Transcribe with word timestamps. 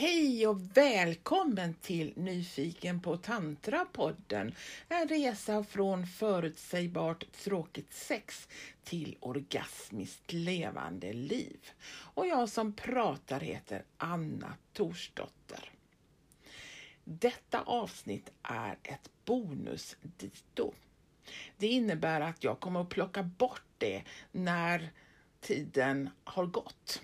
Hej 0.00 0.46
och 0.46 0.76
välkommen 0.76 1.74
till 1.74 2.12
Nyfiken 2.16 3.00
på 3.00 3.16
Tantra-podden. 3.16 4.54
En 4.88 5.08
resa 5.08 5.64
från 5.64 6.06
förutsägbart 6.06 7.32
tråkigt 7.32 7.92
sex 7.92 8.48
till 8.84 9.16
orgasmiskt 9.20 10.32
levande 10.32 11.12
liv. 11.12 11.70
Och 11.90 12.26
jag 12.26 12.48
som 12.48 12.72
pratar 12.72 13.40
heter 13.40 13.84
Anna 13.96 14.54
Torsdotter. 14.72 15.72
Detta 17.04 17.62
avsnitt 17.62 18.30
är 18.42 18.78
ett 18.82 19.10
bonusdito. 19.24 20.72
Det 21.56 21.66
innebär 21.66 22.20
att 22.20 22.44
jag 22.44 22.60
kommer 22.60 22.80
att 22.80 22.88
plocka 22.88 23.22
bort 23.22 23.64
det 23.78 24.02
när 24.32 24.90
tiden 25.40 26.10
har 26.24 26.46
gått. 26.46 27.02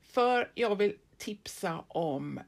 För 0.00 0.52
jag 0.54 0.76
vill 0.76 0.96
tipsa 1.22 1.84
om 1.88 2.40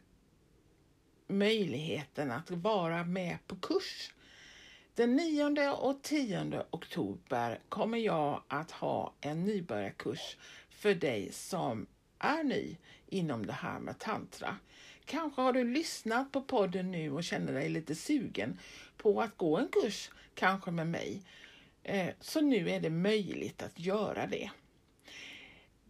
möjligheten 1.26 2.30
att 2.30 2.50
vara 2.50 3.04
med 3.04 3.39
på 3.46 3.57
kurs. 3.57 4.14
Den 4.94 5.17
9 5.17 5.71
och 5.71 6.03
10 6.03 6.64
oktober 6.71 7.61
kommer 7.68 7.98
jag 7.98 8.43
att 8.48 8.71
ha 8.71 9.14
en 9.21 9.45
nybörjarkurs 9.45 10.36
för 10.68 10.95
dig 10.95 11.32
som 11.32 11.86
är 12.18 12.45
ny 12.45 12.76
inom 13.07 13.46
det 13.46 13.53
här 13.53 13.79
med 13.79 13.98
tantra. 13.98 14.57
Kanske 15.04 15.43
har 15.43 15.53
du 15.53 15.64
lyssnat 15.64 16.32
på 16.32 16.43
podden 16.43 16.90
nu 16.90 17.11
och 17.11 17.25
känner 17.25 17.53
dig 17.53 17.68
lite 17.68 17.95
sugen 17.95 18.59
på 18.96 19.22
att 19.22 19.36
gå 19.36 19.59
en 19.59 19.68
kurs, 19.68 20.11
kanske 20.34 20.70
med 20.70 20.86
mig. 20.86 21.22
Eh, 21.82 22.14
så 22.20 22.40
nu 22.40 22.70
är 22.70 22.81
det 22.81 22.90
möjligt 22.90 23.62
att 23.62 23.79
göra 23.79 24.26
det. 24.26 24.50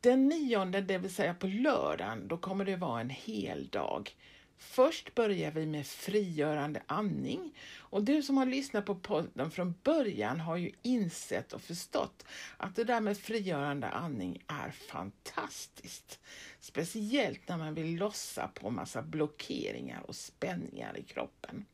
Den 0.04 0.28
nionde, 0.28 0.80
det 0.80 0.98
vill 0.98 1.14
säga 1.14 1.34
på 1.34 1.46
lördagen, 1.46 2.28
då 2.28 2.36
kommer 2.36 2.64
det 2.64 2.76
vara 2.76 3.00
en 3.00 3.10
hel 3.10 3.68
dag. 3.68 4.16
Först 4.58 5.14
börjar 5.14 5.50
vi 5.50 5.66
med 5.66 5.86
frigörande 5.86 6.82
andning 6.86 7.58
och 7.76 8.04
du 8.04 8.22
som 8.22 8.36
har 8.36 8.46
lyssnat 8.46 8.86
på 8.86 8.94
podden 8.94 9.50
från 9.50 9.74
början 9.82 10.40
har 10.40 10.56
ju 10.56 10.72
insett 10.82 11.52
och 11.52 11.62
förstått 11.62 12.24
att 12.56 12.76
det 12.76 12.84
där 12.84 13.00
med 13.00 13.18
frigörande 13.18 13.88
andning 13.88 14.42
är 14.46 14.70
fantastiskt. 14.70 16.20
Speciellt 16.60 17.48
när 17.48 17.56
man 17.56 17.74
vill 17.74 17.96
lossa 17.96 18.48
på 18.54 18.70
massa 18.70 19.02
blockeringar 19.02 20.02
och 20.06 20.16
spänningar 20.16 20.98
i 20.98 21.02
kroppen. 21.02 21.64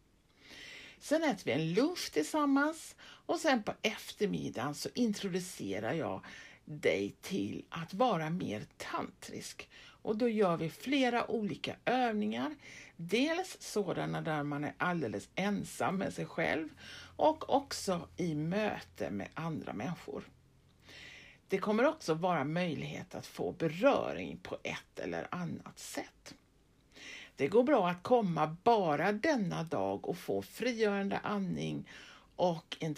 Sen 0.98 1.24
äter 1.24 1.44
vi 1.44 1.52
en 1.52 1.74
lunch 1.74 2.12
tillsammans 2.12 2.96
och 3.02 3.40
sen 3.40 3.62
på 3.62 3.72
eftermiddagen 3.82 4.74
så 4.74 4.88
introducerar 4.94 5.92
jag 5.92 6.24
dig 6.70 7.14
till 7.20 7.64
att 7.68 7.94
vara 7.94 8.30
mer 8.30 8.62
tantrisk. 8.76 9.68
Och 10.02 10.16
då 10.16 10.28
gör 10.28 10.56
vi 10.56 10.70
flera 10.70 11.30
olika 11.30 11.76
övningar. 11.84 12.54
Dels 12.96 13.56
sådana 13.60 14.20
där 14.20 14.42
man 14.42 14.64
är 14.64 14.74
alldeles 14.78 15.28
ensam 15.34 15.96
med 15.96 16.14
sig 16.14 16.26
själv 16.26 16.68
och 17.16 17.54
också 17.54 18.08
i 18.16 18.34
möte 18.34 19.10
med 19.10 19.28
andra 19.34 19.72
människor. 19.72 20.24
Det 21.48 21.58
kommer 21.58 21.84
också 21.84 22.14
vara 22.14 22.44
möjlighet 22.44 23.14
att 23.14 23.26
få 23.26 23.52
beröring 23.52 24.38
på 24.42 24.58
ett 24.62 24.98
eller 24.98 25.28
annat 25.30 25.78
sätt. 25.78 26.34
Det 27.36 27.48
går 27.48 27.62
bra 27.62 27.88
att 27.88 28.02
komma 28.02 28.56
bara 28.62 29.12
denna 29.12 29.62
dag 29.62 30.08
och 30.08 30.18
få 30.18 30.42
frigörande 30.42 31.18
andning 31.18 31.88
och 32.36 32.76
en 32.80 32.96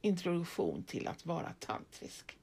introduktion 0.00 0.84
till 0.84 1.08
att 1.08 1.26
vara 1.26 1.52
tantrisk. 1.58 2.37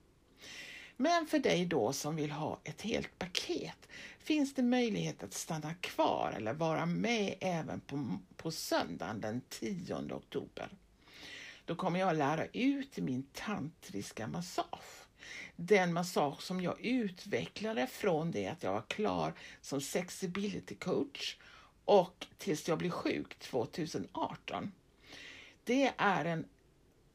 Men 0.97 1.27
för 1.27 1.39
dig 1.39 1.65
då 1.65 1.93
som 1.93 2.15
vill 2.15 2.31
ha 2.31 2.59
ett 2.63 2.81
helt 2.81 3.19
paket 3.19 3.88
finns 4.19 4.53
det 4.53 4.63
möjlighet 4.63 5.23
att 5.23 5.33
stanna 5.33 5.73
kvar 5.73 6.33
eller 6.38 6.53
vara 6.53 6.85
med 6.85 7.35
även 7.41 7.79
på, 7.79 8.19
på 8.35 8.51
söndagen 8.51 9.21
den 9.21 9.41
10 9.49 9.95
oktober. 10.11 10.69
Då 11.66 11.75
kommer 11.75 11.99
jag 11.99 12.16
lära 12.16 12.45
ut 12.45 12.97
min 12.97 13.23
tantriska 13.33 14.28
massage. 14.28 15.06
Den 15.56 15.94
massage 15.94 16.41
som 16.41 16.61
jag 16.61 16.81
utvecklade 16.81 17.88
från 17.88 18.31
det 18.31 18.47
att 18.47 18.63
jag 18.63 18.73
var 18.73 18.81
klar 18.88 19.33
som 19.62 19.81
sexability 19.81 20.75
coach 20.75 21.38
och 21.85 22.27
tills 22.38 22.67
jag 22.67 22.77
blev 22.77 22.89
sjuk 22.89 23.39
2018. 23.39 24.72
Det 25.63 25.94
är 25.97 26.25
en 26.25 26.45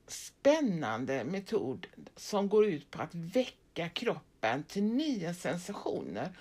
spännande 0.07 1.25
metod 1.25 1.87
som 2.17 2.49
går 2.49 2.67
ut 2.67 2.91
på 2.91 3.03
att 3.03 3.15
väcka 3.15 3.60
väcka 3.75 3.89
kroppen 3.89 4.63
till 4.63 4.83
nya 4.83 5.35
sensationer 5.35 6.33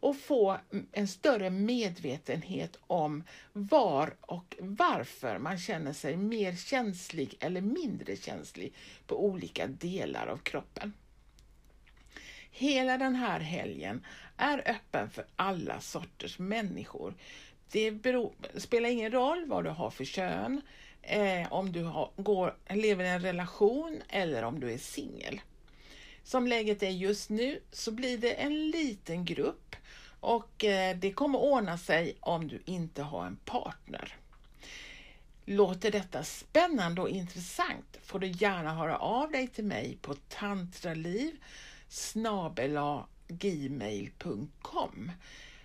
och 0.00 0.16
få 0.16 0.58
en 0.92 1.08
större 1.08 1.50
medvetenhet 1.50 2.78
om 2.86 3.24
var 3.52 4.14
och 4.20 4.56
varför 4.60 5.38
man 5.38 5.58
känner 5.58 5.92
sig 5.92 6.16
mer 6.16 6.56
känslig 6.56 7.36
eller 7.40 7.60
mindre 7.60 8.16
känslig 8.16 8.74
på 9.06 9.24
olika 9.24 9.66
delar 9.66 10.26
av 10.26 10.36
kroppen. 10.36 10.92
Hela 12.50 12.98
den 12.98 13.14
här 13.14 13.40
helgen 13.40 14.06
är 14.36 14.70
öppen 14.70 15.10
för 15.10 15.26
alla 15.36 15.80
sorters 15.80 16.38
människor. 16.38 17.14
Det 17.70 17.90
beror, 17.90 18.32
spelar 18.56 18.88
ingen 18.88 19.12
roll 19.12 19.44
vad 19.46 19.64
du 19.64 19.70
har 19.70 19.90
för 19.90 20.04
kön, 20.04 20.60
eh, 21.02 21.52
om 21.52 21.72
du 21.72 21.82
har, 21.82 22.10
går, 22.16 22.56
lever 22.68 23.04
i 23.04 23.08
en 23.08 23.22
relation 23.22 24.02
eller 24.08 24.42
om 24.42 24.60
du 24.60 24.72
är 24.72 24.78
singel. 24.78 25.40
Som 26.24 26.46
läget 26.46 26.82
är 26.82 26.90
just 26.90 27.30
nu 27.30 27.60
så 27.70 27.90
blir 27.90 28.18
det 28.18 28.32
en 28.32 28.70
liten 28.70 29.24
grupp 29.24 29.76
och 30.20 30.64
eh, 30.64 30.96
det 30.96 31.12
kommer 31.12 31.38
ordna 31.38 31.78
sig 31.78 32.16
om 32.20 32.48
du 32.48 32.62
inte 32.64 33.02
har 33.02 33.26
en 33.26 33.36
partner. 33.36 34.16
Låter 35.44 35.90
detta 35.90 36.24
spännande 36.24 37.00
och 37.00 37.08
intressant 37.08 37.98
får 38.02 38.18
du 38.18 38.26
gärna 38.26 38.74
höra 38.74 38.98
av 38.98 39.30
dig 39.30 39.48
till 39.48 39.64
mig 39.64 39.98
på 40.02 40.14
tantraliv 40.14 41.36
gmail.com 43.28 45.12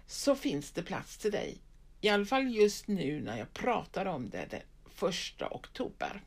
så 0.07 0.35
finns 0.35 0.71
det 0.71 0.83
plats 0.83 1.17
till 1.17 1.31
dig. 1.31 1.57
I 2.01 2.09
alla 2.09 2.25
fall 2.25 2.55
just 2.55 2.87
nu 2.87 3.21
när 3.21 3.37
jag 3.37 3.53
pratar 3.53 4.05
om 4.05 4.29
det 4.29 4.45
den 4.49 4.61
första 4.89 5.47
oktober. 5.49 6.21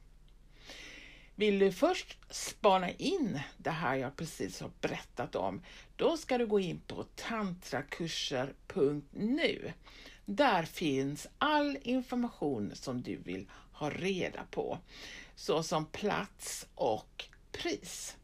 Vill 1.34 1.58
du 1.58 1.72
först 1.72 2.18
spana 2.30 2.90
in 2.90 3.40
det 3.56 3.70
här 3.70 3.96
jag 3.96 4.16
precis 4.16 4.60
har 4.60 4.70
berättat 4.80 5.36
om, 5.36 5.62
då 5.96 6.16
ska 6.16 6.38
du 6.38 6.46
gå 6.46 6.60
in 6.60 6.80
på 6.86 7.04
tantrakurser.nu. 7.14 9.72
Där 10.24 10.62
finns 10.62 11.26
all 11.38 11.78
information 11.82 12.70
som 12.74 13.02
du 13.02 13.16
vill 13.16 13.50
ha 13.72 13.90
reda 13.90 14.44
på, 14.50 14.78
såsom 15.34 15.86
plats 15.86 16.66
och 16.74 17.24
pris. 17.52 18.16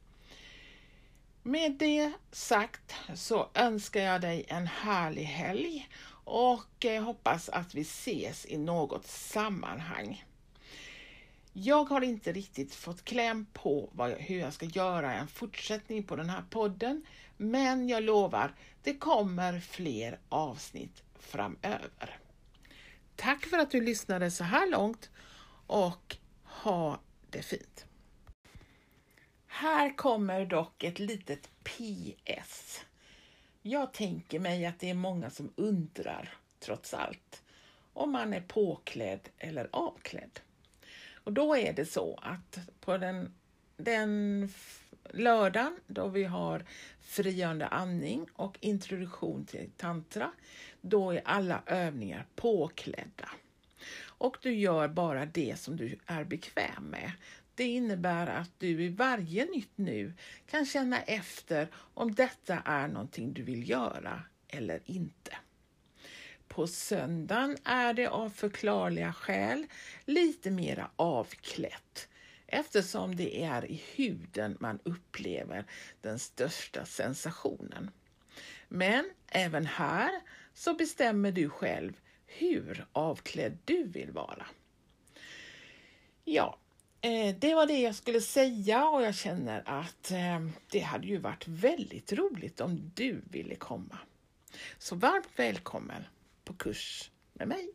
Med 1.43 1.73
det 1.73 2.13
sagt 2.33 2.95
så 3.15 3.49
önskar 3.55 4.01
jag 4.01 4.21
dig 4.21 4.45
en 4.49 4.67
härlig 4.67 5.25
helg 5.25 5.89
och 6.25 6.85
eh, 6.85 7.03
hoppas 7.03 7.49
att 7.49 7.75
vi 7.75 7.81
ses 7.81 8.47
i 8.47 8.59
något 8.59 9.07
sammanhang. 9.07 10.25
Jag 11.61 11.85
har 11.85 12.01
inte 12.01 12.33
riktigt 12.33 12.75
fått 12.75 13.05
kläm 13.05 13.47
på 13.53 13.91
vad, 13.93 14.11
hur 14.11 14.39
jag 14.39 14.53
ska 14.53 14.67
göra 14.67 15.15
en 15.15 15.29
fortsättning 15.29 16.03
på 16.03 16.17
den 16.17 16.31
här 16.31 16.45
podden, 16.51 17.07
men 17.37 17.89
jag 17.89 18.03
lovar, 18.03 18.55
det 18.83 18.95
kommer 18.95 19.61
fler 19.61 20.19
avsnitt 20.29 21.03
framöver. 21.19 22.19
Tack 23.17 23.47
för 23.47 23.59
att 23.59 23.71
du 23.71 23.81
lyssnade 23.81 24.31
så 24.31 24.45
här 24.45 24.71
långt 24.71 25.11
och 25.67 26.17
ha 26.45 27.01
det 27.31 27.43
fint. 27.43 27.87
Här 29.47 29.97
kommer 29.97 30.47
dock 30.47 30.85
ett 30.85 30.99
litet 30.99 31.51
PS. 31.65 32.81
Jag 33.63 33.93
tänker 33.93 34.39
mig 34.39 34.67
att 34.67 34.81
det 34.81 34.91
är 34.91 34.95
många 34.95 35.31
som 35.31 35.53
undrar, 35.57 36.39
trots 36.61 36.95
allt, 36.95 37.43
om 37.93 38.13
man 38.13 38.35
är 38.35 38.41
påklädd 38.41 39.29
eller 39.39 39.69
avklädd. 39.73 40.41
Och 41.29 41.35
då 41.35 41.57
är 41.57 41.73
det 41.73 41.87
så 41.87 42.19
att 42.23 42.59
på 42.81 42.99
den, 42.99 43.35
den 43.77 44.49
lördagen 45.11 45.77
då 45.87 46.09
vi 46.09 46.25
har 46.25 46.65
frigörande 47.01 47.67
andning 47.67 48.27
och 48.33 48.59
introduktion 48.61 49.45
till 49.45 49.71
tantra, 49.77 50.33
då 50.81 51.11
är 51.11 51.23
alla 51.25 51.63
övningar 51.67 52.27
påklädda. 52.35 53.31
Och 54.05 54.37
du 54.43 54.55
gör 54.55 54.89
bara 54.89 55.27
det 55.27 55.59
som 55.59 55.77
du 55.77 55.99
är 56.07 56.25
bekväm 56.25 56.85
med. 56.85 57.13
Det 57.55 57.65
innebär 57.65 58.27
att 58.27 58.51
du 58.59 58.85
i 58.85 58.89
varje 58.89 59.45
nytt 59.45 59.73
nu 59.79 60.13
kan 60.51 60.67
känna 60.67 61.03
efter 61.03 61.69
om 61.75 62.15
detta 62.15 62.63
är 62.65 62.89
någonting 62.89 63.33
du 63.33 63.43
vill 63.43 63.71
göra 63.71 64.23
eller 64.49 64.81
inte. 64.85 65.37
På 66.49 66.67
söndagen 66.67 67.57
är 67.65 67.95
det 67.95 68.07
av 68.07 68.31
förklarliga 68.31 69.13
skäl 69.13 69.67
lite 70.05 70.51
mera 70.51 70.91
avklätt 70.97 72.09
eftersom 72.47 73.17
det 73.17 73.43
är 73.45 73.65
i 73.65 73.83
huden 73.95 74.57
man 74.61 74.79
upplever 74.83 75.65
den 76.01 76.19
största 76.19 76.85
sensationen. 76.85 77.91
Men 78.69 79.11
även 79.27 79.67
här 79.67 80.11
så 80.55 80.75
bestämmer 80.75 81.33
du 81.33 81.51
själv 81.51 81.93
hur 82.27 82.87
avklädd 82.93 83.59
du 83.65 83.85
vill 83.85 84.13
vara. 84.13 84.47
Ja, 86.25 86.59
eh, 87.01 87.37
det 87.39 87.55
var 87.55 87.67
det 87.67 87.81
jag 87.81 87.95
skulle 87.95 88.21
säga 88.21 88.89
och 88.89 89.03
jag 89.03 89.15
känner 89.15 89.63
att 89.67 90.11
eh, 90.11 90.49
det 90.71 90.81
hade 90.81 91.07
ju 91.07 91.19
varit 91.19 91.49
väldigt 91.49 92.13
roligt 92.13 92.61
om 92.61 92.91
du 92.95 93.23
ville 93.31 93.55
komma. 93.55 93.99
Så 94.79 94.97
varmt 94.97 95.29
välkommen 95.37 96.05
på 96.49 96.55
kurs 96.55 97.13
med 97.35 97.47
mig. 97.47 97.69